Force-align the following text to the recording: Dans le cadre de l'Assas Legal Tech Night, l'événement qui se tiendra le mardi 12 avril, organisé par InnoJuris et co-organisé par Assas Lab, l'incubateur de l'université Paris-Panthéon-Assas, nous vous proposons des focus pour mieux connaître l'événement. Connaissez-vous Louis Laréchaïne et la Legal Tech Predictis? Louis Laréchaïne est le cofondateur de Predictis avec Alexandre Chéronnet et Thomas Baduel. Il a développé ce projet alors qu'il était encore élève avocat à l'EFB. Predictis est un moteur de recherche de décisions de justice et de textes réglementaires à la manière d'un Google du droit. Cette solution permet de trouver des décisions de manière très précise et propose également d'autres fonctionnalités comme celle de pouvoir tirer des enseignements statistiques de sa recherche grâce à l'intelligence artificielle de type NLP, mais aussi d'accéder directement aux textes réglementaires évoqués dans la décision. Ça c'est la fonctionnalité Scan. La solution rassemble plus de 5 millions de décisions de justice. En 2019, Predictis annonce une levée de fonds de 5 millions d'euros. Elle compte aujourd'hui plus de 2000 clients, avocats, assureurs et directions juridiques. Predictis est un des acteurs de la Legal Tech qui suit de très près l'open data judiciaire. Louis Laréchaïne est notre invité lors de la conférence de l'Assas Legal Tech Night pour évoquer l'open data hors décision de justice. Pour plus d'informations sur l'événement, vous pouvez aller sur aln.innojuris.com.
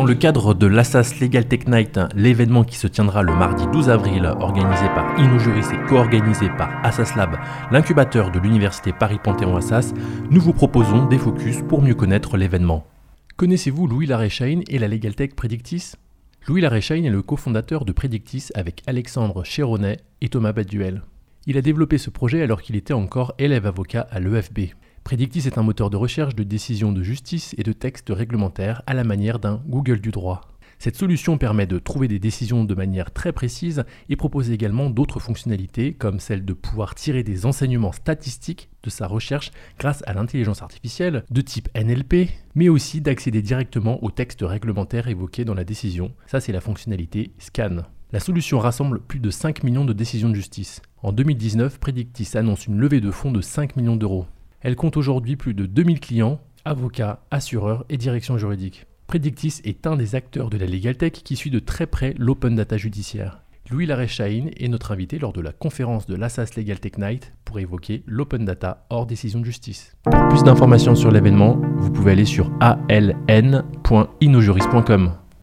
Dans 0.00 0.06
le 0.06 0.14
cadre 0.14 0.54
de 0.54 0.66
l'Assas 0.66 1.16
Legal 1.20 1.46
Tech 1.46 1.66
Night, 1.66 2.00
l'événement 2.14 2.64
qui 2.64 2.78
se 2.78 2.86
tiendra 2.86 3.22
le 3.22 3.34
mardi 3.34 3.66
12 3.70 3.90
avril, 3.90 4.24
organisé 4.40 4.86
par 4.94 5.14
InnoJuris 5.18 5.74
et 5.74 5.88
co-organisé 5.90 6.48
par 6.56 6.70
Assas 6.82 7.14
Lab, 7.16 7.36
l'incubateur 7.70 8.30
de 8.30 8.38
l'université 8.38 8.94
Paris-Panthéon-Assas, 8.94 9.92
nous 10.30 10.40
vous 10.40 10.54
proposons 10.54 11.04
des 11.04 11.18
focus 11.18 11.58
pour 11.68 11.82
mieux 11.82 11.94
connaître 11.94 12.38
l'événement. 12.38 12.86
Connaissez-vous 13.36 13.86
Louis 13.86 14.06
Laréchaïne 14.06 14.62
et 14.70 14.78
la 14.78 14.88
Legal 14.88 15.14
Tech 15.14 15.34
Predictis? 15.36 15.92
Louis 16.48 16.62
Laréchaïne 16.62 17.04
est 17.04 17.10
le 17.10 17.20
cofondateur 17.20 17.84
de 17.84 17.92
Predictis 17.92 18.48
avec 18.54 18.82
Alexandre 18.86 19.44
Chéronnet 19.44 19.98
et 20.22 20.30
Thomas 20.30 20.52
Baduel. 20.52 21.02
Il 21.44 21.58
a 21.58 21.62
développé 21.62 21.98
ce 21.98 22.08
projet 22.08 22.40
alors 22.40 22.62
qu'il 22.62 22.76
était 22.76 22.94
encore 22.94 23.34
élève 23.38 23.66
avocat 23.66 24.08
à 24.10 24.18
l'EFB. 24.18 24.60
Predictis 25.04 25.46
est 25.46 25.58
un 25.58 25.62
moteur 25.62 25.90
de 25.90 25.96
recherche 25.96 26.34
de 26.34 26.42
décisions 26.42 26.92
de 26.92 27.02
justice 27.02 27.54
et 27.58 27.62
de 27.62 27.72
textes 27.72 28.10
réglementaires 28.10 28.82
à 28.86 28.94
la 28.94 29.04
manière 29.04 29.38
d'un 29.38 29.62
Google 29.66 30.00
du 30.00 30.10
droit. 30.10 30.42
Cette 30.78 30.96
solution 30.96 31.36
permet 31.36 31.66
de 31.66 31.78
trouver 31.78 32.08
des 32.08 32.18
décisions 32.18 32.64
de 32.64 32.74
manière 32.74 33.10
très 33.10 33.32
précise 33.32 33.84
et 34.08 34.16
propose 34.16 34.50
également 34.50 34.88
d'autres 34.88 35.20
fonctionnalités 35.20 35.92
comme 35.92 36.20
celle 36.20 36.44
de 36.44 36.54
pouvoir 36.54 36.94
tirer 36.94 37.22
des 37.22 37.44
enseignements 37.44 37.92
statistiques 37.92 38.70
de 38.82 38.88
sa 38.88 39.06
recherche 39.06 39.50
grâce 39.78 40.02
à 40.06 40.14
l'intelligence 40.14 40.62
artificielle 40.62 41.24
de 41.30 41.40
type 41.42 41.68
NLP, 41.76 42.30
mais 42.54 42.70
aussi 42.70 43.02
d'accéder 43.02 43.42
directement 43.42 44.02
aux 44.02 44.10
textes 44.10 44.40
réglementaires 44.42 45.08
évoqués 45.08 45.44
dans 45.44 45.52
la 45.52 45.64
décision. 45.64 46.12
Ça 46.26 46.40
c'est 46.40 46.52
la 46.52 46.62
fonctionnalité 46.62 47.32
Scan. 47.38 47.82
La 48.12 48.20
solution 48.20 48.58
rassemble 48.58 49.00
plus 49.00 49.20
de 49.20 49.30
5 49.30 49.62
millions 49.62 49.84
de 49.84 49.92
décisions 49.92 50.30
de 50.30 50.34
justice. 50.34 50.80
En 51.02 51.12
2019, 51.12 51.78
Predictis 51.78 52.38
annonce 52.38 52.66
une 52.66 52.78
levée 52.78 53.00
de 53.00 53.10
fonds 53.10 53.32
de 53.32 53.42
5 53.42 53.76
millions 53.76 53.96
d'euros. 53.96 54.26
Elle 54.60 54.76
compte 54.76 54.96
aujourd'hui 54.96 55.36
plus 55.36 55.54
de 55.54 55.66
2000 55.66 56.00
clients, 56.00 56.40
avocats, 56.64 57.20
assureurs 57.30 57.84
et 57.88 57.96
directions 57.96 58.36
juridiques. 58.36 58.86
Predictis 59.06 59.60
est 59.64 59.86
un 59.86 59.96
des 59.96 60.14
acteurs 60.14 60.50
de 60.50 60.58
la 60.58 60.66
Legal 60.66 60.96
Tech 60.96 61.12
qui 61.12 61.36
suit 61.36 61.50
de 61.50 61.58
très 61.58 61.86
près 61.86 62.14
l'open 62.18 62.54
data 62.54 62.76
judiciaire. 62.76 63.40
Louis 63.70 63.86
Laréchaïne 63.86 64.50
est 64.56 64.68
notre 64.68 64.92
invité 64.92 65.18
lors 65.18 65.32
de 65.32 65.40
la 65.40 65.52
conférence 65.52 66.06
de 66.06 66.16
l'Assas 66.16 66.50
Legal 66.56 66.80
Tech 66.80 66.98
Night 66.98 67.32
pour 67.44 67.58
évoquer 67.58 68.02
l'open 68.06 68.44
data 68.44 68.86
hors 68.90 69.06
décision 69.06 69.40
de 69.40 69.44
justice. 69.44 69.96
Pour 70.02 70.28
plus 70.28 70.42
d'informations 70.42 70.94
sur 70.94 71.10
l'événement, 71.10 71.60
vous 71.76 71.90
pouvez 71.90 72.12
aller 72.12 72.24
sur 72.24 72.50
aln.innojuris.com. 72.60 75.19